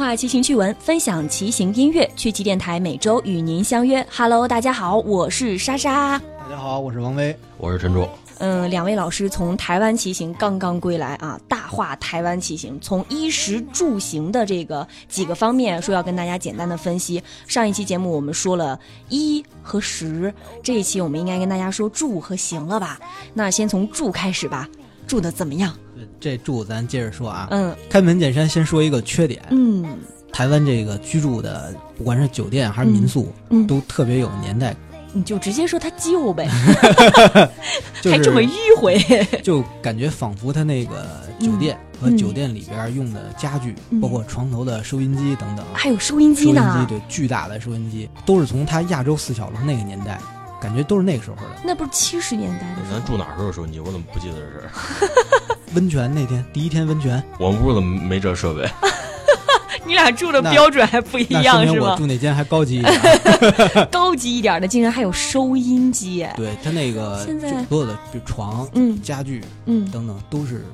[0.00, 4.04] 化骑行趣闻，分享骑行音乐，趣骑电台每周与您相约。
[4.10, 6.18] Hello，大家好，我是莎莎。
[6.38, 7.36] 大家好，我是王威。
[7.58, 8.08] 我是陈卓。
[8.38, 17.22] 嗯，两位老师从台湾骑行刚刚归来啊，大话台湾骑行，从衣食住行的这个几个方面说要跟大家简单的分析。
[17.46, 20.32] 上一期节目我们说了衣和食，
[20.62, 22.98] 这一期我们应该跟大家说住和行了吧？
[23.34, 24.66] 那先从住开始吧，
[25.06, 25.76] 住的怎么样？
[26.18, 29.42] 这住咱接着说啊，嗯开门见山，先说一个缺点。
[29.50, 29.98] 嗯
[30.32, 34.76] 台湾这个居住的，不管是酒店还是民宿，嗯，都特别有年代感，
[35.12, 36.48] 你就直接说它旧呗，
[38.00, 38.96] 就 是还这么迂回。
[39.42, 41.04] 就感觉仿佛它那个
[41.40, 50.20] 酒店和酒店里边用的家具，嗯包括床头的收音机等等，还有收音收音机对，巨大的收音机，都是从它亚洲四小龙那个年代，
[50.60, 51.56] 感觉都是那个时候的。
[51.64, 53.80] 那不是七十年代的时候咱住哪儿时候有收音机？
[53.80, 55.56] 我怎么不记得这事儿？
[55.74, 58.68] 温泉那天第一天温泉，我们屋怎么没这设备？
[59.86, 61.96] 你俩住的标准还不一样是吧我？
[61.96, 63.00] 住那间还高级一点。
[63.90, 70.64] 高级一点的竟然还有收音机，对他那个现在就所有的比如床、嗯家具嗯，等等都是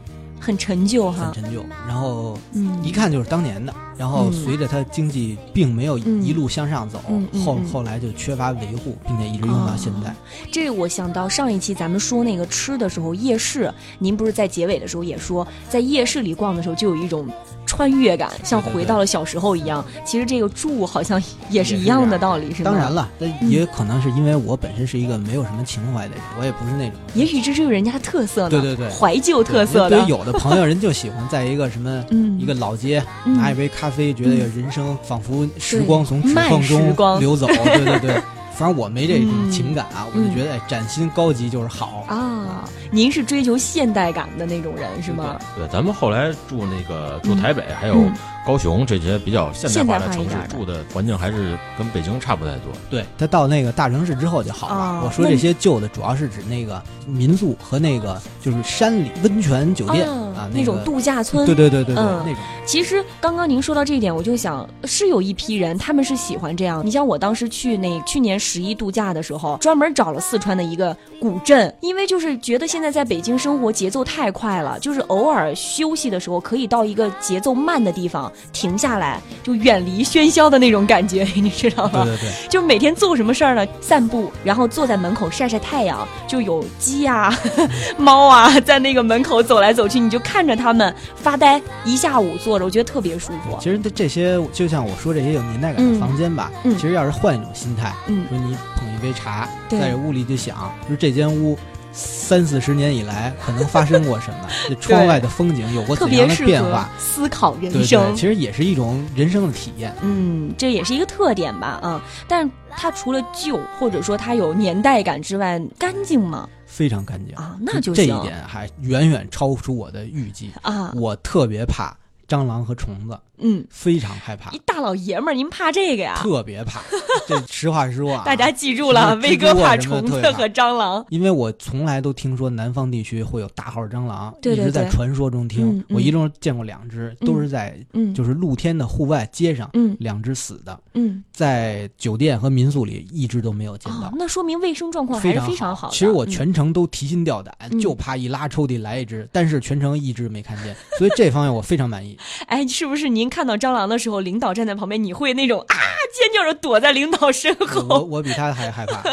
[0.41, 3.72] 很陈旧哈，很陈旧，然后嗯，一看就是当年的。
[3.98, 7.00] 然后嗯随着它经济并没有嗯一路向上走，
[7.44, 10.14] 后后来就缺乏维护，并且一直用到现在。
[10.50, 17.27] 这我想到上一期咱们说那个吃的时候，夜市，您不是在结尾的时候也说，在夜市里逛的时候就有一种
[17.64, 19.84] 穿越感，像回到了小时候一样。
[20.05, 22.70] 其实这个住好像也是一样的道理，是吗？
[22.70, 26.98] 当然，了，那嗯也可能是因为我本身是一个没有什么情怀的人，我也不是那种。
[27.14, 30.08] 也许这就是人家的特色呢，对对对怀旧特色的对，。
[30.08, 37.47] 有的朋友人就喜欢在一个什么 嗯一个老街嗯拿一杯咖啡，觉得人生仿佛时光从指缝中流走。
[37.47, 38.15] 对对对，
[38.56, 42.05] 反正我没这种嗯情感啊，我就觉得哎，崭新高级就是好。
[42.09, 45.37] 啊，您是追求现代感的那种人是吗？
[45.57, 48.13] 对，咱们后来住那个住台北，还有嗯
[48.46, 52.73] 高雄这些比较现代化的城市住的环境还是跟北京差不太多。
[52.89, 54.74] 对，他到那个大城市之后就好了。
[54.74, 61.45] 哦我说这些旧的，主要是指那个民宿和那个就是山里温泉酒店、啊啊，那种度假村。
[61.45, 66.85] 对对对对对，嗯那种其实刚刚您说到这一点，我就想是有一批人，他们是喜欢这样。
[66.85, 82.05] 你像我当时去那去年十一度假的时候，专门找了四川的一个古镇，因为就是觉得现在在北京生活节奏太快了，就是偶尔休息的时候可以到一个节奏慢的地方停下来，就远离喧嚣的那种感觉， 你知道吗？
[82.05, 83.67] 对对对，就每天做什么事儿呢？
[83.80, 87.33] 散步，然后坐在门口晒晒太阳，就有鸡啊、
[87.98, 93.57] 猫啊 在那个门口走来走去，你就看着它们发呆，一下午坐着，我觉得特别舒服。
[93.61, 100.57] 其实这这些就像我说这些有年代感的房间吧，嗯嗯其实要是换一种心态，嗯说你捧一杯茶，在这屋里就想，
[100.89, 101.58] 说这间屋。
[101.96, 104.48] 三四十年以来，可能发生过什么？
[104.68, 106.90] 这窗外的风景有过怎样的变化？
[106.98, 108.12] 思考人生。
[108.12, 109.95] 对，其实也是一种人生的体验。
[110.02, 111.98] 嗯，这也是一个特点吧，嗯、
[112.29, 116.46] 但是它除了旧或者说它有年代感之外，干净吗？
[116.67, 120.51] 非常干净啊那就这一点还远远超出我的预计。
[120.61, 121.96] 啊，我特别怕
[122.29, 126.14] 蟑螂和虫子，嗯，非常害怕一，大老爷们儿，您怕这个呀？
[126.23, 126.80] 特别怕。
[127.27, 131.05] 这实话实说啊，大家记住了，威哥怕虫子和蟑螂。
[131.11, 135.85] 因为我从来都听说南方地区会有大号蟑螂，对对一直在传说中听。
[135.88, 144.08] 我一共见过两只，都是在嗯，就是露天的户外街上，嗯两只死的，嗯，在酒店和民宿里一只都没有见到。
[144.08, 145.93] 哦，那说明卫生状况还是非常好的。
[145.93, 152.17] 其实我嗯全程都提心吊胆，嗯就怕一拉抽屉来一只，但是全程一只没看见，所以这方面我非常满意。
[152.47, 155.76] 哎，是不是您看到蟑螂的时候，领导站在旁边，你会那种啊
[156.14, 158.05] 尖叫着躲在领导身我后？
[158.05, 159.03] 我比他还害怕。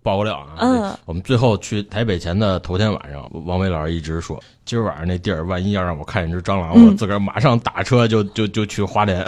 [0.00, 0.56] 爆个料啊！
[0.60, 9.22] 嗯我们最后去台北前的头天晚上，王伟老师一直说，今儿晚上那地儿，万一要让我看见只蟑螂，嗯我自个儿马上打车就就就去花莲。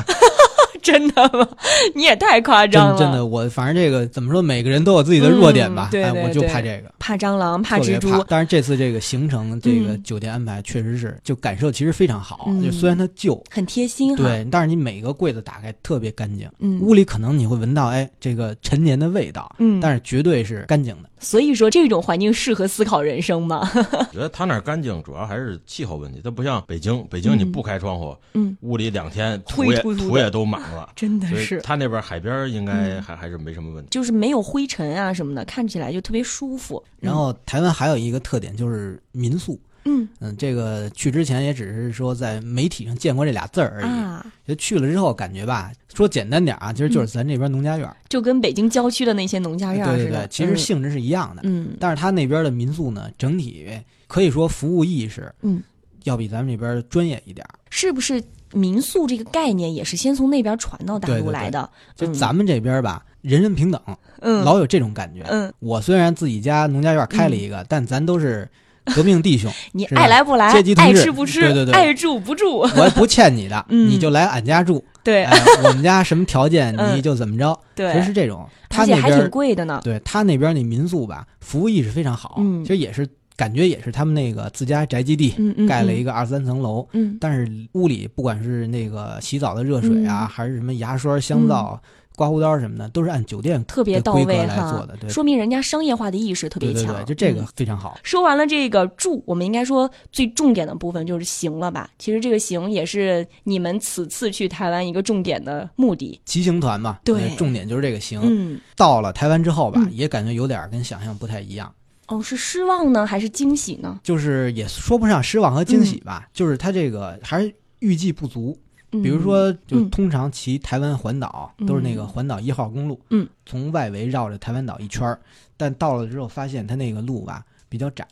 [0.83, 1.49] 真的吗？
[1.95, 2.99] 你也太夸张了。
[2.99, 5.89] 真真的，我反正这个怎么说，每个人都有自己的弱点吧。
[5.91, 6.93] 嗯对对哎，我就怕这个。
[6.99, 8.25] 怕蟑螂，怕蜘蛛。
[8.29, 12.47] 但是这次这个行程，这个嗯酒店安排确实是，就感受其实非常好。
[12.49, 21.10] 嗯就虽然它旧，很贴心哈。，对，但是你每个柜子打开特别干净，嗯屋里可能你会闻到哎这个陈年的味道，嗯，但是绝对是干净的。
[21.21, 23.71] 所以说这种环境适合思考人生吗。
[23.77, 26.21] 我觉得他那儿干净，主要还是气候问题。
[26.25, 30.91] 它不像北京，北京你不开窗户，嗯，屋里两天土也土也都满了。
[30.97, 33.91] 真的是，他那边海边应该嗯还还是没什么问题。
[33.91, 36.83] 就是没有灰尘啊什么的，看起来就特别舒服。
[36.99, 43.91] 然后台湾还有一个特点就是民宿，嗯嗯，这个去之前也只是说在媒体上见过这俩字儿而已。
[43.91, 47.97] 啊，就去了之后感觉吧，说简单点啊，其实就是咱这边农家院儿。
[48.09, 49.97] 就跟北京郊区的那些农家院似的。
[49.97, 51.43] 对对对，其实性质是一样的。
[51.45, 53.69] 嗯但是他那边的民宿呢，整体
[54.07, 55.63] 可以说服务意识，嗯，
[56.05, 57.47] 要比咱们这边专业一点。
[57.71, 58.23] 是不是
[58.53, 61.63] 民宿这个概念也是先从那边传到大陆来的。
[61.63, 63.81] 嗯就咱们这边吧，人人平等，
[64.21, 65.23] 嗯老有这种感觉。
[65.29, 68.49] 嗯，我虽然自己家农家院开了一个，但咱都是
[68.95, 72.59] 革命弟兄， 你爱来不来阶级，同爱志吃不吃，对对对爱住不住。
[72.77, 74.85] 我也不欠你的，嗯你就来俺家住。
[75.03, 75.35] 对、哎，
[75.65, 78.47] 我们家什么条件嗯你就怎么着，对，其实是这种。
[78.69, 79.81] 他而且还挺贵的呢。
[79.83, 85.35] 对他那边那民宿吧，服务意识非常好，嗯其实也是感觉也是他们那个自家宅基地
[85.67, 91.81] 盖了一个个二三层楼，嗯但是屋里不管是那个洗澡的热水啊，嗯还是什么牙刷、香皂、
[92.21, 96.83] 刮胡刀什么的，都是按酒店特别到位哈来做的，对，说明人家商业化的意识特别强。
[96.89, 97.99] 对对对，就这个嗯非常好。
[98.03, 101.89] 说完了这个住，我们应该说最重点的部分就是行了吧？
[101.99, 106.21] 其实这个行也是你们此次去台湾一个重点的目的。
[106.27, 108.21] 骑行团嘛，对呃重点就是这个行。
[108.23, 111.75] 嗯，到了台湾之后吧，嗯也感觉有点跟想象不太一样，
[112.09, 113.99] 哦，是失望呢，还是惊喜呢？
[114.03, 118.59] 就是也说不上失望和惊喜吧，就是它这个还是预计不足。
[118.93, 119.91] 嗯比如说，就嗯。
[119.91, 125.21] 通常骑台湾环岛、嗯都是那个环岛一号公路，嗯，从外围绕着台湾岛一圈儿，
[125.57, 128.07] 但到了之后发现它那个路吧比较窄，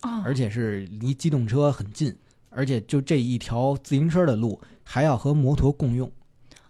[0.00, 2.14] 啊，而且是离机动车很近，
[2.50, 6.10] 而且就这一条自行车的路还要和摩托共用，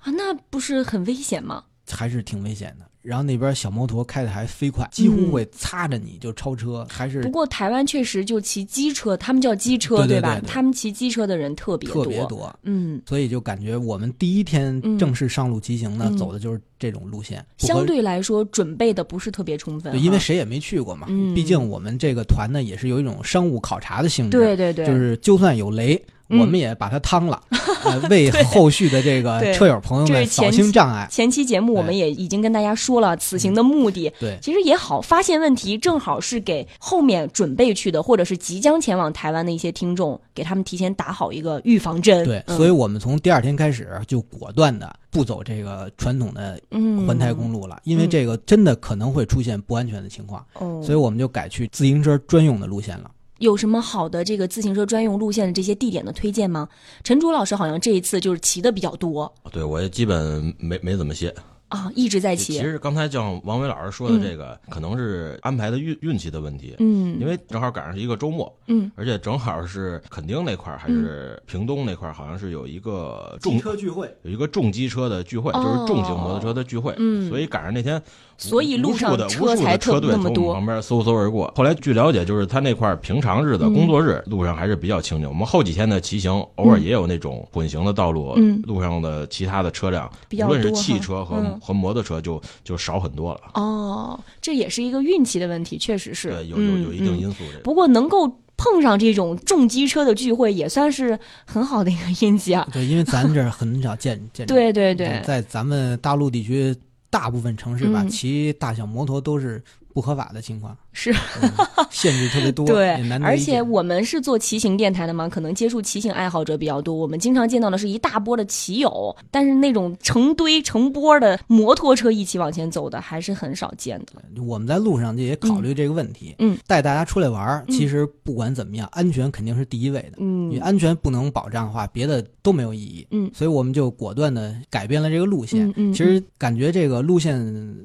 [0.00, 1.64] 啊，那不是很危险吗？
[1.90, 2.86] 还是挺危险的。
[3.02, 10.06] 然后那边小摩托开的还飞快，几乎会擦着你就超车，还是嗯不过台湾确实就骑机车，他们叫机车吧？
[10.06, 12.50] 对对对对他们骑机车的人特别特别多。
[12.62, 21.06] 嗯，所以就感觉我们第一天嗯正式上路骑行呢，嗯走的就是这种路线，相对来说准备的不是特别充分，对，因为谁也没去过嘛。
[21.10, 24.38] 嗯毕竟我们这个团呢，也是有一种商务考察的性质。
[24.38, 27.42] 对对对，就是就算有雷，嗯我们也把它趟了，
[27.84, 29.54] 呃，为后续的这个对。
[29.54, 31.06] 车友朋友们扫清障碍。
[31.10, 42.24] 前期节目我们哎也已经跟大家说了此行的目的，对，其实也好，发现问题正好是给后面准备去的或者是即将前往台湾的一些听众，给他们提前打好一个预防针。
[42.24, 42.56] 对，嗯。
[42.56, 53.10] 所以我们从第二天开始就果断的不走这个传统的嗯，环台公路了，因为嗯这个真的可能会出现不安全的情况，哦，所以我们就改去自行车专用的路线了。
[53.44, 56.68] 有什么好的这个自行车专用路线的这些地点的推荐吗？
[57.04, 59.32] 陈竹老师好像这一次就是骑的比较多。
[59.52, 61.32] 对我也基本没没怎么歇。
[61.68, 62.52] 啊，一直在骑。
[62.52, 62.60] 其。
[62.60, 68.92] 实刚才像王伟老师说的这个，可能是安排的运运气的问题，嗯，因为正好赶上是一个周末，嗯。
[68.94, 77.28] 而且正好是垦丁那块儿还是屏东那块儿，好像是有一个重车聚会，有一个重机车的聚会，哦就是重型摩托车的聚会，嗯。
[77.28, 78.00] 所以赶上那天，
[78.36, 81.52] 所以路上的车才特的车队那么多旁边嗖嗖而过。
[81.56, 85.28] 后来据了解，就是他那块儿平常日的嗯工作日，路上还是比较清静。
[85.28, 93.40] 我们后几天的骑行，偶尔也有那种混行的道路，嗯路上的其他的车辆，比较无论是汽车和、嗯和摩托车就就少很多了。
[93.54, 96.30] 哦，这也是一个运气的问题，确实是。
[96.30, 97.44] 对，有有有一定因素。
[97.50, 98.26] 这个不过能够
[98.56, 102.66] 碰上这种重机车的聚会，也算是很好的一个运气啊。
[102.72, 104.46] 对，因为咱这儿很少见见。
[104.46, 106.74] 对对对，在咱们大陆地区，
[107.14, 108.08] 大部分城市吧，嗯。
[108.08, 109.62] 骑大小摩托都是
[109.94, 111.50] 不合法的情况，是嗯
[111.88, 116.94] 限制特别多， 对而且我们是做骑行电台的嘛，可能接触骑行爱好者比较多。
[116.94, 124.42] 我们经常见到的是一大波的骑友，但是那种成堆成波的摩托车一起往前走的，还是很少见的。
[124.42, 126.34] 我们在路上就也考虑这个问题。
[126.40, 130.14] 嗯，带大家出来玩其实不管怎么样，安全肯定是第一位的。
[130.18, 133.06] 嗯你嗯安全不能保障的话，别的都没有意义。
[133.12, 135.72] 嗯所以我们就果断的改变了这个路线。
[135.92, 137.34] 其实感觉这个路线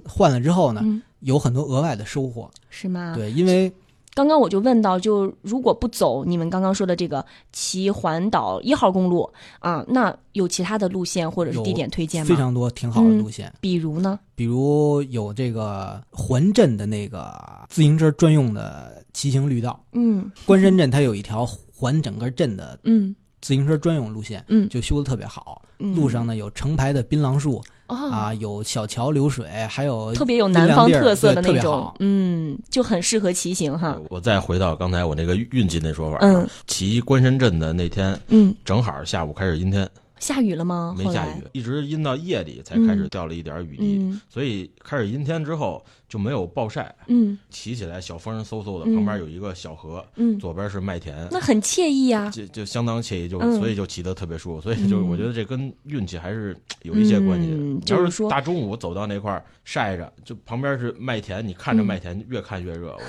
[0.06, 2.50] 换了之后呢，嗯，有很多额外的收获。
[2.70, 3.14] 是吗？
[3.16, 3.72] 对，因为
[4.14, 12.30] 刚刚我就问到，就如果不走你们刚刚说的这个骑环岛一号公路啊，那有其他的路线或者是地点推荐吗？
[12.30, 14.20] 非常多挺好的嗯路线，比如呢？
[14.36, 17.34] 比如有这个环镇的那个
[17.70, 25.62] 自行车专用的骑行绿道，嗯关山镇它有一条环整个镇的嗯自行车专用路线，嗯，就修的特别好。
[25.79, 25.96] 嗯。
[25.96, 27.96] 路上呢有成排的槟榔树哦。
[28.12, 33.98] 啊，有小桥流水，还有特别有南方特色的那种，嗯，就很适合骑行哈。
[34.10, 39.89] 我再回到刚才我那个运气那说法，嗯，骑关山镇的那天嗯，正好下午开始阴天，
[40.20, 40.94] 下雨了吗？
[40.98, 52.30] 没下雨，一直阴到夜里才开始掉了一点雨滴，嗯所以开始阴天之后就没有暴晒，嗯骑起来小风嗖嗖的，嗯旁边有一个小河，嗯，左边是麦田，那很惬意啊。
[52.30, 54.62] 就就相当惬意，就、嗯所以就骑得特别舒服。
[54.62, 57.56] 所以就嗯我觉得这跟运气还是有一些关系的。
[57.56, 62.96] 嗯你要就是说大中午走到那块儿晒着，就旁边是麦田，你看着嗯麦田越看越热。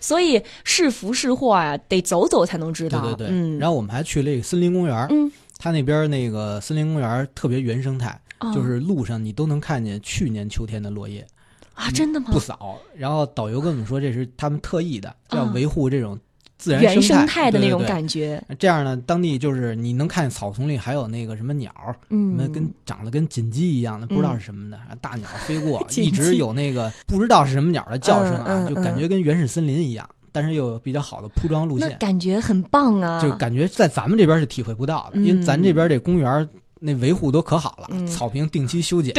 [0.00, 3.00] 所以是福是祸啊，得走走才能知道。
[3.00, 3.28] 对对对。
[3.30, 5.32] 嗯，然后我们还去了一个森林公园，嗯，
[5.64, 8.52] 它那边那个森林公园特别原生态，哦。
[8.54, 11.26] 就是路上你都能看见去年秋天的落叶，
[11.72, 12.26] 啊，真的吗？
[12.30, 12.38] 不？
[12.38, 12.78] 扫。
[12.94, 16.20] 然后导游跟我们说，这是他们特意的，要啊维护这种
[16.58, 17.94] 自然原生态的那种对对对。
[17.94, 18.44] 感觉。
[18.58, 28.68] 这样呢，当地就是你能看见草丛里还有那个什么鸟儿，什么嗯，跟长得跟锦鸡一样的，不知道嗯是什么的，大鸟飞过， 一直有那个不知道是什么鸟的叫声啊，嗯嗯。
[28.68, 33.22] 就感觉跟原始森林一样，但是又有比较好的铺装路那线，感觉很棒啊！
[33.22, 36.48] 就感觉在咱们这边是体会不到的，嗯因为咱这边这公园
[36.80, 39.14] 那维护都可好了，嗯草坪定期修剪，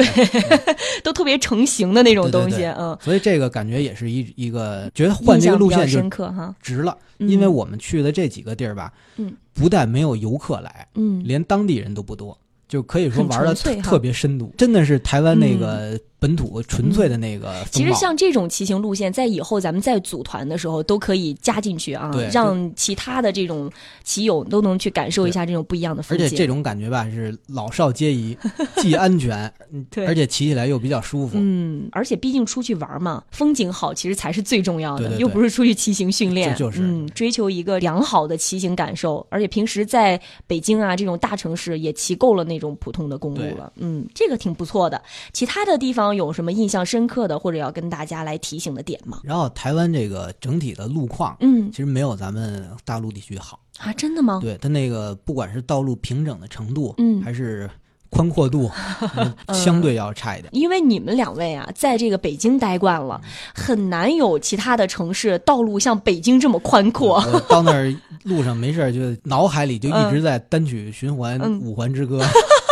[1.06, 6.54] 都特别成型的那种东西，对对对嗯，所以这个感觉也是一一个觉得换印象比较这个路线就深刻哈。
[6.62, 17.54] 值了，嗯因为我们去的这几个地儿吧，嗯，不但没有游客来，嗯，连当地人都不多，就可以说玩的特别深度，真的是台湾那个本土纯粹的那个。
[17.72, 23.72] 其实像这种骑行路线，在以后咱们再组团的时候都可以加进去啊，让其他的这种
[24.04, 26.26] 骑友都能去感受一下这种不一样的风景。
[26.26, 28.36] 而且这种感觉吧，是老少皆宜，
[28.78, 29.54] 既安全，
[30.08, 31.38] 而且骑起来又比较舒服。
[31.40, 39.24] 嗯，而且毕竟出去玩嘛，风景好其实才是最重要的，对对对又不是出去骑行训练，就就是嗯，追求一个良好的骑行感受。
[39.30, 45.00] 而且平时在北京啊这种大城市也骑够了那种普通的公路了，嗯，这个挺不错的。
[45.34, 49.20] 其他的地方有什么印象深刻的或者要跟大家来提醒的点吗？
[49.24, 53.60] 然后台湾这个整体的路况，嗯其实没有咱们大陆地区好。
[53.80, 54.40] 啊，真的吗？
[54.42, 57.70] 对它那个不管是道路平整的程度，嗯还是
[58.10, 58.72] 宽阔度，
[59.48, 60.50] 嗯相对要差一点。
[60.56, 63.20] 因为你们两位啊，在这个北京待惯了，
[63.54, 67.16] 很难有其他的城市道路像北京这么宽阔。
[67.34, 67.94] 我 到那儿
[68.24, 72.24] 路上没事儿，就脑海里就一直在单曲循环嗯《五环之歌》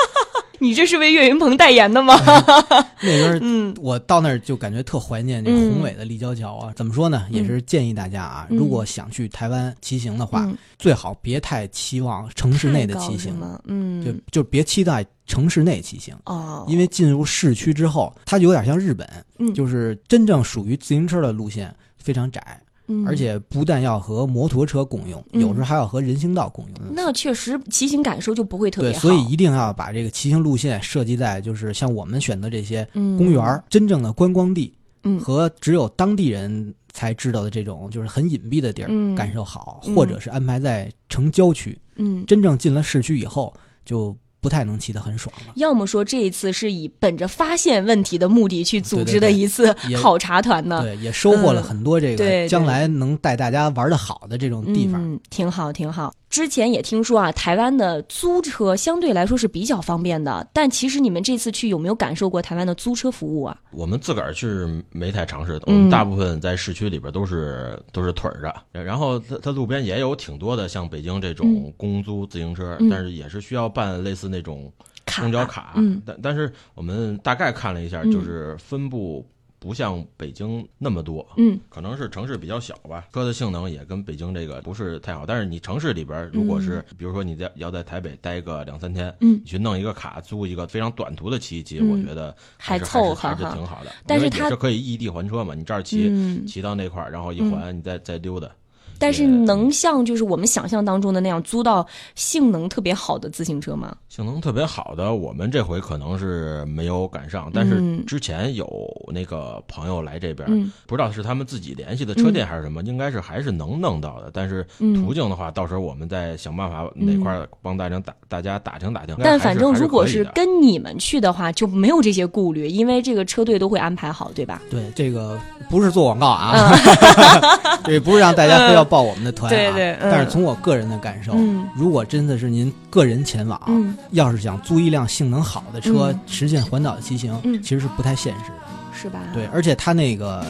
[0.63, 2.15] 你这是为岳云鹏代言的吗？
[3.01, 6.71] 那边儿嗯我到那儿就感觉特怀念这嗯宏伟的立交桥啊！
[6.75, 7.27] 怎么说呢？
[7.29, 16.15] 也是建议大家啊，嗯如果想去台湾骑行的话，嗯最好别太期望城市内的骑行，嗯，就就别期待城市内骑行。
[16.25, 19.05] 哦，因为进入市区之后，它有点像日本，
[19.39, 23.07] 嗯就是真正属于自行车的路线非常窄，嗯。
[23.07, 25.41] 而且不但要和摩托车共用，嗯。
[25.41, 26.93] 有时候还要和人行道共用。
[26.93, 28.99] 那确实骑行感受就不会特别对，好。
[29.01, 33.17] 所以一定要把这个骑行路线设计在就是像我们选择这些嗯。
[33.17, 34.73] 公园儿、真正的观光地
[35.03, 35.19] 嗯。
[35.19, 39.15] 和只有当地人才知道的这种就是很隐蔽的地儿、嗯。
[39.15, 39.95] 感受好，嗯。
[39.95, 41.77] 或者是安排在城郊区。
[41.95, 43.53] 嗯，真正进了市区以后，
[43.85, 45.53] 就不太能骑得很爽了。
[45.55, 50.81] 要么说这一次是以本着发现问题的目的去组织的一次 考察团呢。
[50.83, 55.01] 对，也收获了嗯很多这个将来能带大家玩的好的这种地方。
[55.01, 56.11] 嗯，挺好，挺好。
[56.33, 63.55] 之前也听说啊，台湾的租车相对来说是比较方便的，但其实你们这次去有没有感受过台湾的租车服务啊？
[63.69, 64.47] 我们自个儿去
[64.89, 72.89] 没太尝试我们大部分在市区里边都是都是腿儿着，然后它它路边也有挺多的像北京这种公租自行车，嗯。
[72.89, 74.73] 但是也是需要办类似那种
[75.21, 76.01] 公交卡，嗯。
[76.03, 78.11] 但但是我们大概看了一下，嗯。
[78.11, 79.23] 就是分布
[79.63, 85.25] 不像北京那么多，嗯可能是城市比较小吧，车的性能也跟北京这个不是太好。
[85.25, 93.91] 但是你城市里边，如果是、比如说你在要在台北待个两三天，嗯你去弄一个卡，租一个非常短途的骑一骑，嗯我觉得还是凑合还是挺好的。
[94.05, 98.49] 但是它因为也是可以异地还车嘛，你这儿骑、嗯，骑到那块儿，然后一还，你再再溜达。
[98.97, 101.85] 但是能像就是我们想象当中的那样租到
[102.15, 103.95] 性能特别好的自行车吗？
[104.09, 108.67] 性能特别好的，我们这回可能是没有赶上，但是嗯之前有
[109.13, 114.29] 那个朋友来这边，嗯不知道是他们自己联系的车店还是什么，应该是还是能弄到的。
[114.33, 119.15] 但是嗯途径的话，到时候我们再想办法哪块儿帮大家打大家打听打听。
[119.23, 124.61] 但反正如果是跟你们去的话，就没有这些顾虑，因为这个车队都会安排好，对吧？
[124.69, 129.55] 对，这个不是做广告啊，嗯 这不是让大家非要报我们的团啊。
[129.55, 138.57] 对对嗯但是从我个人的感受，嗯如果真的是您个人前往，嗯要是想租一辆性能好的车，嗯实现环岛骑行，嗯其实是不太现实的。
[138.95, 139.19] 是吧？
[139.33, 140.45] 对，而且它那个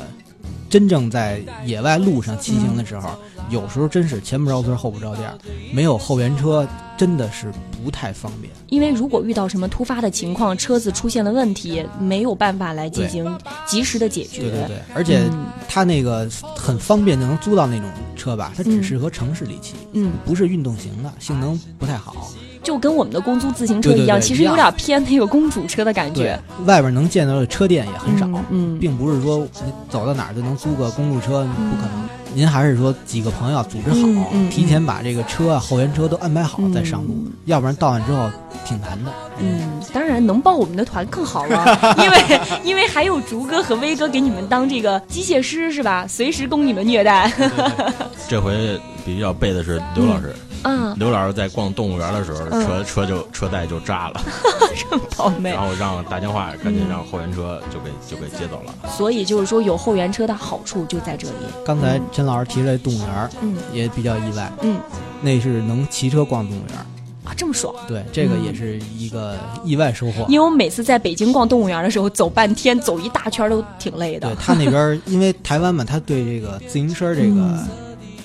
[0.69, 3.09] 真正在野外路上骑行的时候，
[3.49, 5.31] 有时候真是前不着村后不着店，
[5.73, 7.51] 没有后援车，真的是
[7.83, 8.51] 不太方便。
[8.69, 14.41] 因为如果遇到什么突发的情况，车子出现了问题，没有办法来进行及时的解决。
[14.41, 17.85] 对对对，而且嗯它那个很方便就能租到那种
[18.15, 22.31] 车吧，它只嗯适合城市里骑，嗯，不是运动型的，性能不太好。
[22.63, 32.09] 就跟我们的公租自行车一样，其实有点偏那个公主车的感觉。，外边能见到的车店也很少，嗯嗯并不是说你走到哪儿就能租个公路车，不可能。
[32.33, 38.29] 您还是说几个朋友组织好，嗯嗯提前把这个车啊、后援车都安排好再上路，嗯要不然到那之后
[38.65, 39.11] 挺难的。
[39.39, 46.05] 嗯，当然能报我们的团更好了， 因为因为还有竹哥和威哥给你们当这个机械师是吧？
[46.07, 47.31] 随时供你们虐待。
[48.27, 54.21] 这回比较背的是刘老师，啊，刘老师在逛动物园的时候，嗯车车就车带就炸了，
[54.89, 55.61] 这么倒霉然。
[55.61, 58.73] 后让打电话赶紧嗯让后援车就给就给接走了。
[58.89, 61.33] 所以就是说，有后援车的好处就在这里。
[61.65, 64.77] 刚才陈老师提这动物园，嗯也比较意外，嗯
[65.21, 66.77] 那是能骑车逛动物园，
[67.23, 67.73] 啊，这么爽。
[67.87, 70.25] 对，这个嗯也是一个意外收获。
[70.27, 74.35] 因为我每次在北京逛动物园的时候，走半天，走一大圈都挺累的对。
[74.35, 77.67] 他那边，因为台湾嘛，他对这个自行车这个嗯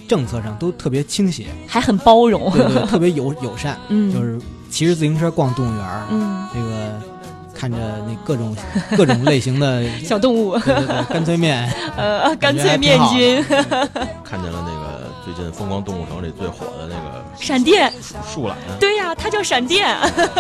[0.08, 2.50] 政策上都特别倾斜，还很包容。
[2.52, 7.00] 对对，特别友友善，嗯，就是骑着自行车逛动物园儿，嗯，这个
[7.54, 8.56] 看着那各种
[8.96, 13.44] 各种类型的，小动物，对对对，干脆面， 呃，干脆面还挺好君、
[14.24, 17.92] 看见了那个最近《疯狂动物城》里最火的那个闪电，
[18.26, 19.86] 树懒，对呀、它叫闪电。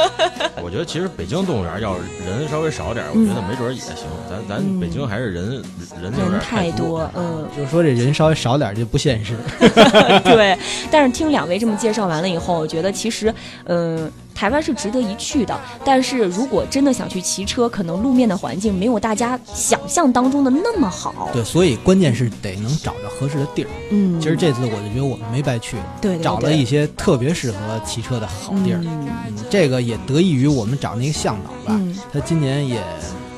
[0.62, 4.06] 我觉得其实北京动物园要是人稍微少点，我嗯觉得没准也行。
[4.30, 5.62] 咱咱嗯北京还是人
[6.00, 7.06] 人有人点太多。
[7.14, 9.36] 嗯，就是说这人稍微少点儿就不现实。
[10.24, 10.56] 对。
[10.90, 13.34] 但是听两位这么介绍完了以后，我觉得其实，
[13.66, 15.58] 嗯、台湾是值得一去的。
[15.84, 21.28] 但是如果真的想去骑车，可能路面的环境没有大家想象当中的那么好。
[21.32, 23.70] 对，所以关键是得能找着合适的地儿。
[23.90, 28.80] 嗯，其实这次我就觉得我们没白去，对对对找了一些特别适合骑车的好地儿。
[28.84, 32.80] 嗯嗯，这个也得益于我们找那个向导吧，嗯他今年也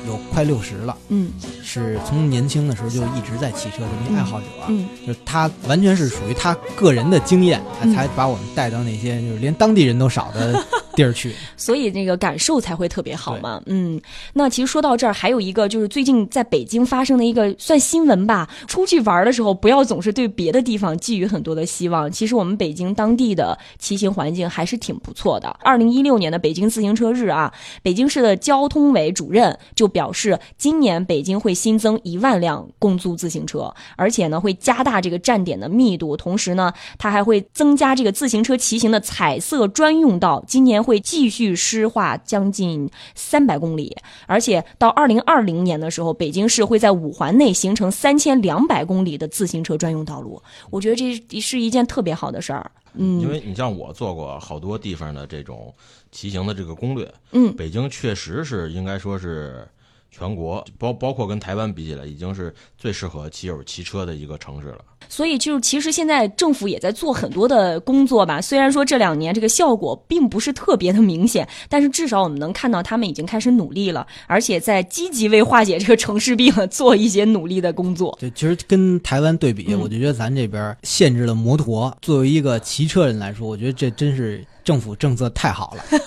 [0.07, 1.31] 有快六十了，嗯
[1.63, 4.45] 是从年轻的时候就一直在骑车的那爱好者。
[4.67, 7.61] 嗯就是他完全是属于他个人的经验，
[7.95, 10.63] 才把我们带到那些就是连当地人都少的
[11.01, 11.33] 地儿去。
[11.57, 13.61] 所以那个感受才会特别好嘛。
[13.65, 13.99] 嗯，
[14.33, 18.47] 那其实说到这儿，还有一个就是最近在北京发生的一个算新闻吧。
[18.67, 22.11] 出去玩的时候，不要总是对别的地方寄予很多的希望。
[22.11, 25.49] 其实我们北京当地的骑行环境还是挺不错的。
[25.61, 43.95] 二零一六年的北京自行车日啊，北京市的交通委主任就表示，今年北京会新增一万辆公租自行车，而且呢会加大这个站点的密度，同时呢，它还会增加这个自行车骑行的彩色专用道，今年会继续湿化将近三百公里，
[44.27, 50.41] 而且到二零二零年的时候，北京市会在五环内形成三千两百公里的自行车专用道路。
[50.69, 52.69] 我觉得这是一件特别好的事儿。
[52.93, 55.73] 嗯，因为你像我做过好多地方的这种
[56.11, 59.65] 骑行的这个攻略，嗯北京确实是应该说是
[60.11, 64.79] 全国包包括跟台湾比起来，已经是最适合骑友骑车的一个城市了。
[65.09, 68.39] 所以就是其实现在政府也在做很多的工作吧。
[68.39, 78.15] 虽然说这两年这个效果并不是特别的明显，但是至少我们能看到他们已经开始努力了，而且在积极为化解这个城市病做一些努力的工作。
[78.19, 81.95] 对，其实跟台湾对比，嗯我就觉得咱这边限制了摩托。
[82.01, 85.83] 作为一个骑车人来说，我觉得这真是政府政策太好了。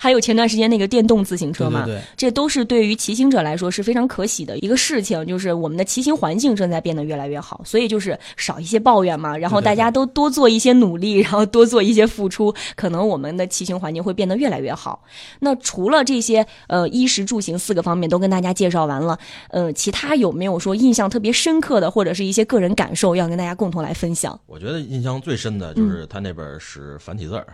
[0.00, 15.02] 还有前段时间那个电动自行车嘛，对对对，这都是对于骑行者来说是非常可喜的一个事情，就是我们的骑行环境正在变得越来越好，所以就是少一些抱怨嘛，然后大家都多做一些努力，然后多做一些付出，可能我们的骑行环境会变得越来越好。
[15.40, 19.18] 那除了这些呃衣食住行四个方面都跟大家介绍完了，
[19.50, 24.38] 呃，其他有没有说印象特别深刻的，或者是一些个人感受要跟大家共同来分享？
[24.46, 27.46] 我觉得印象最深的就是他那边使繁体字儿，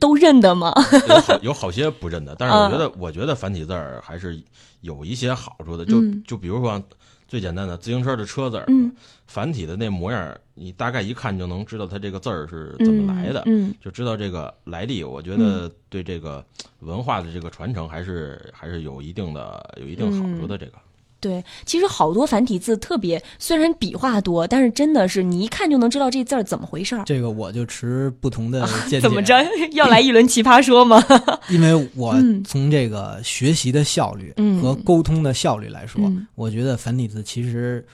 [0.00, 0.72] 都认得吗？
[1.08, 4.40] 有好有好些不认得， 但是我觉嗯得我觉得繁体字儿还是
[4.80, 5.84] 有一些好处的。
[5.84, 6.82] 就嗯就比如说
[7.28, 8.90] 最简单的自行车的车字儿，嗯
[9.26, 13.42] 繁体的那模样儿，你大概一看就能知道它这个字儿是怎么来的。
[13.46, 16.44] 嗯就知道这个来历，我觉得对这个
[16.80, 20.58] 文化的这个传承还是还是有一定的有一定好处的。
[20.58, 20.72] 这个，
[21.22, 27.04] 对，其实好多繁体字特别，虽然笔画多，但是真的是你一看就能知道这字儿怎么回事儿。
[27.06, 29.00] 这个我就持不同的 见解。
[29.00, 29.40] 怎么着？
[29.70, 31.00] 要来一轮奇葩说吗？
[31.48, 37.86] 因为我嗯从这个学习的效率嗯和沟通的效率来说，嗯我觉得繁体字其实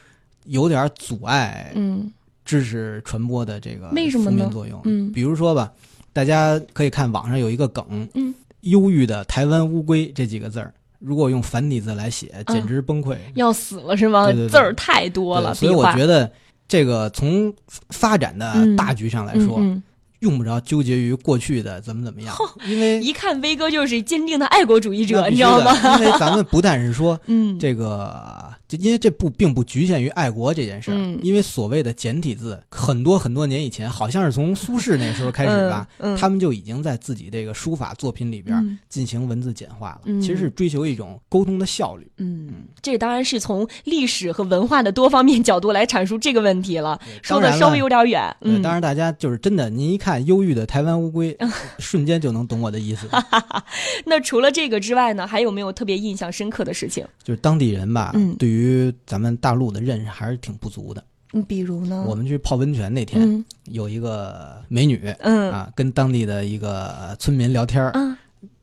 [0.46, 2.10] 有点阻碍嗯
[2.46, 4.80] 知识传播的这个为什么呢负面作用。
[4.84, 5.70] 嗯比如说吧，
[6.14, 12.54] 大家可以看网上有一个梗，嗯，忧郁的台湾乌龟这几个字儿，如果用繁体字来写，嗯。
[12.54, 13.16] 简直崩溃。
[13.34, 14.26] 要死了是吗？
[14.26, 14.48] 对对对。
[14.48, 16.30] 字儿太多了，所以我觉得
[16.66, 17.52] 这个从
[17.90, 18.76] 发展的嗯。
[18.76, 19.82] 大局上来说，嗯
[20.20, 22.34] 用不着纠结于过去的怎么怎么样，
[22.66, 25.72] 因为嗯，一看威哥就是坚定的爱国主义者，你知道吗？
[26.00, 42.06] 因为咱们不但是说嗯，这个，这因为这不并不局限于爱国这件事儿，嗯因为所谓的简体字，很多很多年以前，好像是从苏轼那时候开始吧， 嗯嗯他们就已经在自己这个书法作品里边嗯进行文字简化了，嗯其实是追求一种沟通的效率。
[42.18, 42.52] 嗯，
[42.82, 48.36] 这当然是从历史和文化的多方面角度来阐述这个问题了，说的稍微有点远。
[48.42, 51.36] 嗯，当然大家就是真的，您一看忧郁的台湾乌龟，
[51.78, 53.08] 瞬间就能懂我的意思。
[54.04, 57.06] 那除了这个之外呢，还有没有特别印象深刻的事情？
[57.22, 58.57] 就是当地人吧，嗯对于
[59.06, 61.02] 咱们大陆的认识还是挺不足的。
[61.34, 62.04] 嗯，比如呢？
[62.08, 63.44] 我们去泡温泉那天，嗯。
[63.64, 65.50] 有一个美女嗯。
[65.50, 68.18] 啊，跟当地的一个村民聊天儿，啊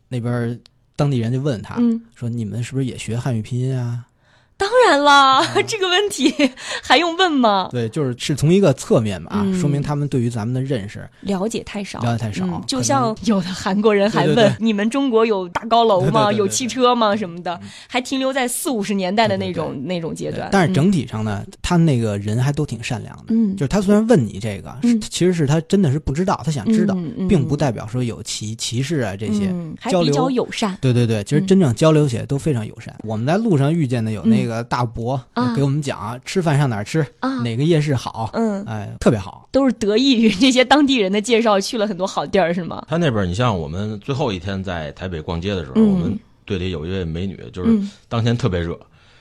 [0.08, 0.60] 那边
[0.96, 4.08] 当地人就问他嗯，说：“你们是不是也学汉语拼音啊
[4.58, 6.34] 当然啦， 这个问题
[6.82, 7.68] 还用问？”吗？
[7.72, 16.32] 对，就是是从一个侧面吧，嗯说明他们对于咱们的认识了解太少，了解太少嗯就像有的韩国人还问对对对你们中国有大高楼吗？
[16.32, 17.16] 有汽车吗？
[17.16, 20.48] 什么的嗯，还停留在四五十年代的那种那种阶段。
[20.52, 23.24] 但是整体上呢，他那个人还都挺善良的。
[23.30, 29.48] 嗯，就是他虽然问你这个，嗯其实是他真的是不知道，他想知道，嗯嗯并不代表说有歧歧视啊这些。
[29.52, 30.78] 嗯还交流比较友善。
[30.80, 32.96] 对对对，其实嗯真正交流起来都非常友善。
[33.04, 39.48] 我们在路上遇见的有那个大伯、啊给我们讲吃饭上哪儿吃，啊哪个夜市好，嗯，哎，特别好。
[39.52, 42.86] 都是得益于这些当地人的介绍，去了很多好地儿，是吗？
[42.90, 48.78] 他那边，你像我们最后一天在台北逛街的时候，嗯我们队里有一位美女，就是嗯当天特别热，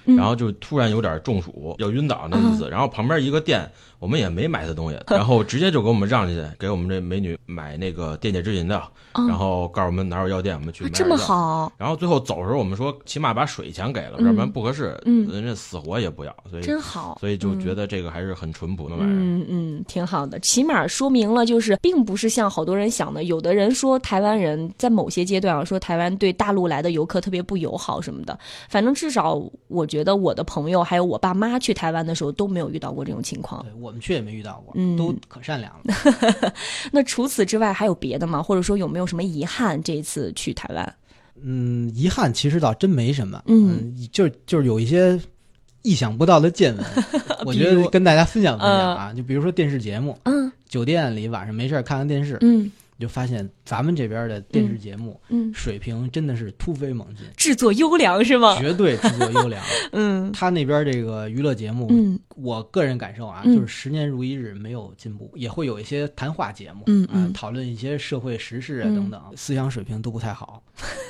[0.06, 2.68] 嗯然后就突然有点中暑，要晕倒那意思。
[2.68, 3.70] 然后旁边一个店，
[4.04, 8.78] 我们也没买他东西， 然后直接就给我们让进去，给我们这美女买那个电解质饮料，
[9.14, 11.16] 哦然后告诉我们哪有药店，我们去买点这么。
[11.16, 17.16] 好，然后最后走的时候，我们说起码把水钱给了，嗯要不然不合适，嗯人家死活也不要，所以真好。
[17.18, 19.14] 所以就觉得这个还是很淳朴的玩意儿。
[19.14, 28.38] 嗯嗯，挺好的，起码说明了就是，并不是像好多人想的，有的人说台湾人在某些阶段啊，说台湾对大陆来的游客特别不友好什么的。
[28.68, 33.62] 反正至少我觉得我的朋友还有我爸妈去台湾的时候都没有遇到过这种情况。
[33.62, 36.52] 对我们去也没遇到过，嗯都可善良了。
[36.92, 38.42] 那除此之外还有别的吗？
[38.42, 39.83] 或者说有没有什么遗憾？
[39.83, 40.94] 这一次去台湾？
[41.42, 45.18] 嗯，遗憾其实倒真没什么，嗯就是就是有一些
[45.83, 46.85] 意想不到的见闻，
[47.46, 49.12] 我觉得跟大家分享分享啊。
[49.12, 58.57] 就比如说电视节目，嗯酒店里晚上没事儿看看电视，嗯就发现咱们这边的电视节目嗯，水平真的是突飞猛进，制作优良是吗？
[58.59, 59.62] 绝对制作优良。
[59.92, 70.62] 嗯他那边这个娱乐节目，嗯我个人感受啊，嗯就是十年如一日，没有进步，也会有一些谈话节目，啊嗯嗯讨论一些社会时事啊嗯等等，思想水平都不太好。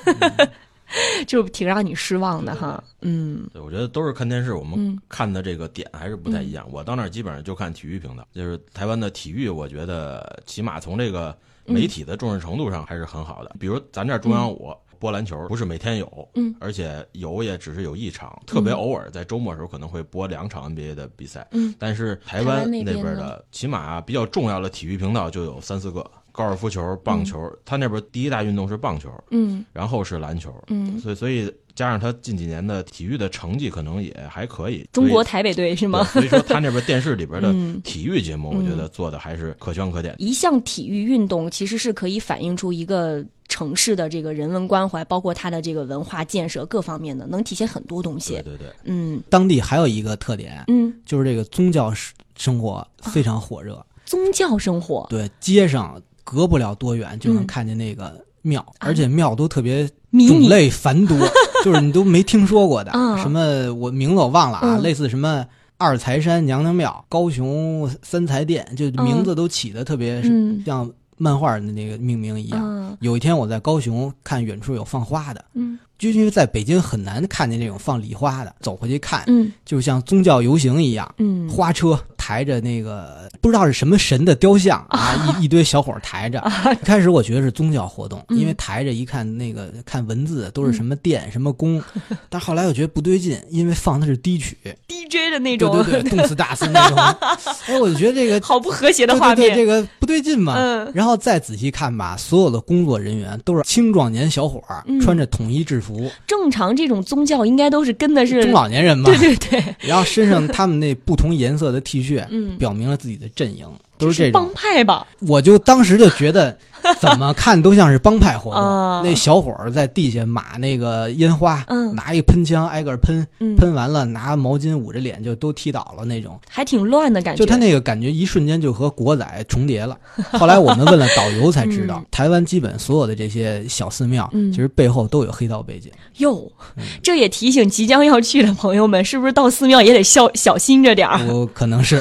[1.26, 2.82] 就挺让你失望的哈。
[3.00, 6.64] 嗯对，我觉得都是看电视，我们嗯看的这个点还是不太一样。
[6.70, 13.54] 我到那儿基本上就看体育频道，就是台湾的体育，我觉得起码从这个媒体的重视程度上还是很好的。
[13.58, 14.74] 比如咱这儿中央五。
[14.96, 29.64] 播篮球不是每天有，嗯，而且有也只是有一场，特别偶尔在周末的时候可能会播两场 NBA 的比赛，嗯，但是台台湾湾那边的起码比较重要的体育频道就有三四个，高尔夫球、棒球，他那边第一大运动是棒球，嗯。
[29.72, 36.04] 然后是篮球，嗯，所以所以加上他近几年的体育的成绩可能也还可以，中国台北队是吗？
[36.12, 37.80] 对所以说他那边电视里边的 嗯。
[37.82, 40.12] 体育节目，我觉得做的还是可圈可点。
[40.18, 48.32] 一项体育运动其实是可以反映出一个城市的这个人文关怀，包括它的这个文化建设各方面的，能体现很多东西。
[48.34, 48.42] 对。
[48.42, 49.22] 对对，嗯。
[49.30, 57.46] 当地还有一个特点，嗯，就是这个宗教生生活非常火热，宗教生活，对，街上隔不了多远就能嗯。
[57.46, 59.88] 看见那个庙，而且庙都特别
[60.26, 61.16] 种类繁多，
[61.64, 64.82] 就是你都没听说过的，啊什么我名字我忘了啊，嗯。
[64.82, 65.46] 类似什么。
[65.76, 70.62] 二财山娘娘庙、高雄三财殿，就名字都起的特别嗯。
[70.64, 72.60] 像漫画的那个命名一样。
[72.62, 72.96] 嗯。
[73.00, 79.50] 有一天我在高雄看远处有放花的，嗯就因为在北京很难看见这种放礼花的，走回去看，嗯。
[79.64, 86.42] 就像宗教游行一样，嗯，花车抬着那个不知道是什么神的雕像啊，一一堆小伙儿抬着。
[86.82, 88.38] 一开始我觉得是宗教活动，嗯。
[88.38, 91.82] 因为抬着一看那个看文字都是什么殿什么宫，
[92.28, 96.98] 但后来我觉得不对劲，因为放的是低曲，DJ 的那种，对对对，动次大次那种。
[97.66, 99.36] 哎，我就觉得这个 好不和谐的对画面。
[99.36, 100.54] 对对，这个不对劲嘛。
[100.56, 100.92] 嗯。
[100.94, 104.62] 然后再仔细看吧，所有的工作人员都是青壮年小伙
[105.00, 105.93] 穿着统一制服，
[106.26, 109.04] 正常这种宗教应该都是跟的是中老年人嘛。
[109.04, 113.66] 对对对，然后身上他们那不同颜色的 T 恤，嗯表明了自己的阵营，
[113.98, 114.50] 都是这帮。
[114.54, 115.06] 派吧？
[115.26, 116.56] 我就当时就觉得，
[117.00, 118.60] 怎么看都像是帮派活动。
[118.62, 126.38] 啊那小伙儿在地下码那个烟花，嗯拿一喷枪挨个喷，嗯，喷完了拿毛巾捂着脸就都踢倒了那种。
[126.48, 127.38] 还挺乱的感觉。
[127.38, 129.98] 就他那个感觉，一瞬间就和国仔重叠了。
[130.32, 135.90] 后来我们问了导游才知道，嗯台湾基本所有的这些小寺庙，嗯其实背后都有黑道背景。
[136.18, 141.20] 哟，嗯这也提醒即将要去的朋友们，是不是到寺庙也得小小心着点儿？
[141.32, 142.00] 我可能是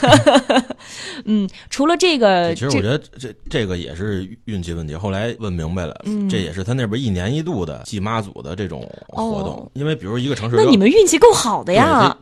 [1.26, 4.95] 嗯，除了这个，其实我觉得这这个也是运气问题。
[4.95, 9.55] 后来问明白了，嗯这也是他那边一年一度的祭妈祖的这种活动。
[9.55, 12.15] 哦因为比如一个城市那你们运气够好的呀。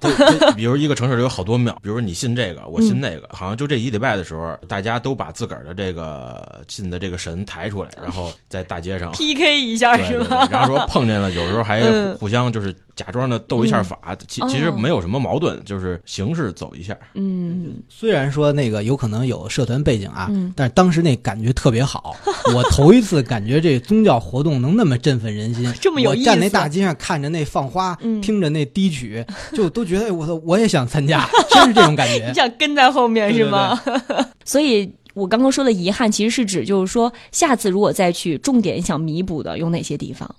[0.55, 10.47] 比如一个城市里有好多庙，比如你信这个，我信那个，好像就这一礼拜的时候，大家都把自个儿的这个信的这个神抬出来，然后在大街上 PK 一下是吧？
[10.51, 16.97] 然后说碰见了，有时候还 嗯互相就是假装的斗一下法，其其实哦没有什么矛盾，就是形式走一下。
[17.13, 22.15] 嗯，虽然说那个有可能有社团背景啊，嗯但是当时那感觉特别好。
[22.55, 32.33] 我头一次感觉这宗教活动能那么振奋人心， 这么有意思我站那大街上看着那放花，嗯听着那低曲， 就都觉得哎我操，我也想参加，真是这种感觉你。
[32.33, 33.79] 想跟在后面对是吗？
[34.45, 34.91] 所以。
[35.13, 40.35] 我刚刚说的遗憾，其实是指就是说，下次如果再去，重点想弥补的有哪些地方？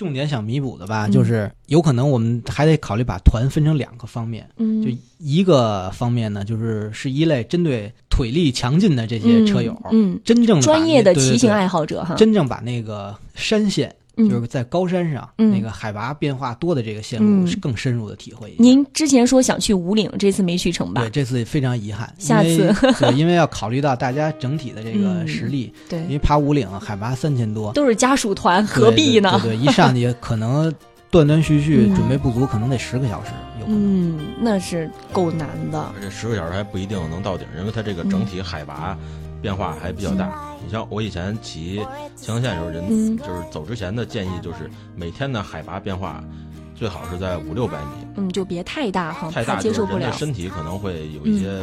[0.00, 1.12] 重点想弥补的吧，嗯。
[1.12, 10.20] 就是有可能我们还得考虑把团分成两个方面，嗯，就一个方面呢，就是是一类针对腿力强劲的这些车友，嗯，嗯。
[10.24, 13.94] 真正专业的骑行爱好者哈，真正把那个山线，嗯
[14.28, 18.62] 就是在高山上、嗯那个海拔变化多的这个线路，嗯是更深入的体会一下。
[18.62, 21.10] 您之前说想去五岭，这次没去成吧对，？
[21.10, 29.38] 这次非常遗憾，下次对，因为要考虑到大家整体的这个嗯实力，因对，为爬五岭海拔三千多，都是家属团，何必呢？
[29.42, 30.72] 对对对，一上去可能
[31.10, 34.18] 断断续续，嗯准备不足，可能得十个小时，有可能。
[34.18, 35.78] 嗯，那是够难的。
[35.96, 38.96] 而且十个小时还不一定能到顶，因为它这个整体海拔
[39.40, 40.30] 变化还比较大。
[40.64, 41.80] 你像我以前骑
[42.16, 46.22] 强线的时候，人嗯就是走之前的建议就是每天的海拔变化
[46.74, 51.62] 最好是在五六百米，嗯，就别太大哈，太大接受不了身体可能会有一些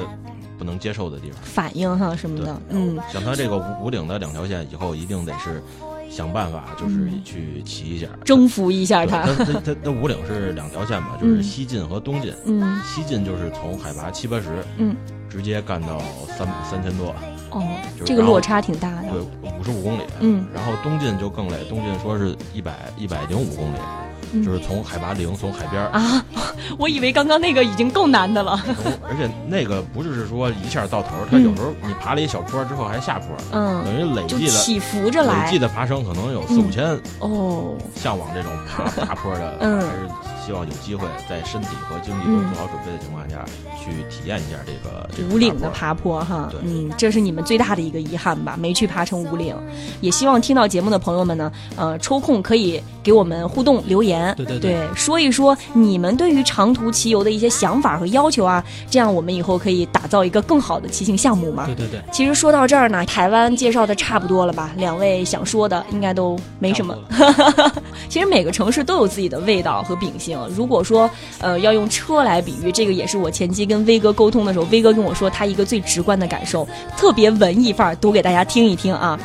[0.57, 1.39] 不能接受的地方。
[1.43, 5.61] 反应哈什么的。，嗯，像它这个五五岭的两条线，以后一定得是
[6.09, 8.07] 想办法，就是嗯去骑一下。
[8.25, 9.21] 征服一下对它。
[9.23, 12.33] 它它它它五岭是两条线嘛，就是嗯西进和东进。
[12.45, 14.95] 嗯西进就是从海拔七八十，嗯，
[15.29, 15.99] 直接干到
[16.37, 17.15] 三三千多，
[17.51, 17.63] 哦，
[18.05, 20.01] 这个落差挺大的对的。，五十五公里。
[20.19, 23.77] 嗯然后东进就更累，东进说是一百一百零五公里，
[24.33, 26.23] 嗯就是从海拔零，从海边儿，啊，
[26.77, 28.59] 我以为刚刚那个已经够难的了。
[29.07, 35.57] 而且那个不是说一下到头，它嗯有时候你爬了一小坡之后还下坡，嗯，等于累计的起伏着来累计。
[35.59, 36.99] 的爬升可能有四嗯五千。
[37.19, 40.09] 哦，向往这种爬 爬坡的，嗯还是
[40.47, 43.43] 希望有机会在身体和经济都做好准备的情况下，
[43.77, 46.21] 去体验一下这个这个五岭的爬坡。
[46.21, 48.55] 哈对，嗯，这是你们最大的一个遗憾吧？
[48.57, 49.53] 没去爬成五岭，
[49.99, 61.65] 也希望听到节目的朋友们呢，呃，抽空可以给我们互动留言，对对对说一说你们对于长途骑游的一些想法和要求啊，这样我们以后可以打造一个更好的骑行项目嘛。
[61.65, 64.71] 对对对，其实说到这儿呢，台湾介绍的差不多了吧？
[64.77, 66.97] 两位想说的应该都没什么。
[67.11, 67.83] 差不多了。
[68.07, 70.36] 其实每个城市都有自己的味道和秉性。
[70.49, 79.17] 如果说呃要用车来比喻，这个也是我前期跟威哥沟通的时候，威哥跟我说他一个最直观的感受，特别文艺范儿，读给大家听一听啊。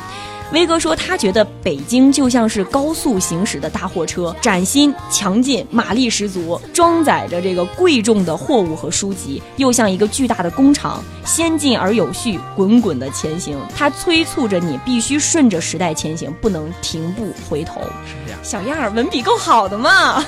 [0.53, 13.57] 威哥说，他觉得北京就像是高速行驶的大货车，崭新、强劲、马力十足，装载着这个贵重的货物和书籍，又像一个巨大的工厂，先进而有序，滚滚的前行。
[13.75, 17.81] 它催促着你必须顺着时代前行，不能停步回头。
[18.05, 18.39] 是这样。
[18.43, 20.23] 小样儿，文笔够好的嘛！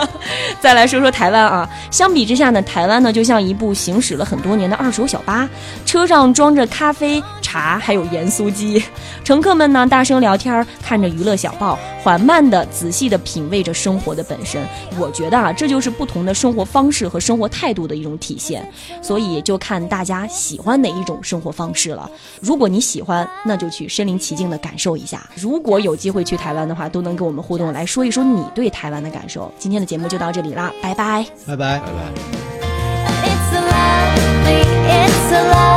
[0.58, 5.46] 再来说说台湾啊，相比之下呢，台湾呢就像一部行驶了很多年的二手小巴，
[5.84, 7.22] 车上装着咖啡、
[7.56, 8.84] 茶，还有盐酥鸡，
[9.24, 14.62] 乘客们呢大声聊天，看着娱乐小报，缓慢的、仔细的品味着生活的本身。
[14.98, 18.70] 我觉得啊，这就是不同的生活方式和生活态度的一种体现。
[19.00, 22.10] 所以就看大家喜欢哪一种生活方式了。
[22.42, 25.26] 如果你喜欢，那就去身临其境的感受一下。
[25.34, 29.50] 如果有机会去台湾的话，都能跟我们互动，来说一说你对台湾的感受。
[29.58, 31.24] 今天的节目就到这里啦，拜拜。
[31.46, 31.78] 拜拜。
[31.78, 32.12] 拜拜。
[33.24, 35.75] It's a lovely, it's a lovely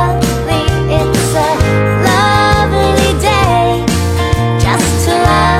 [5.30, 5.59] love.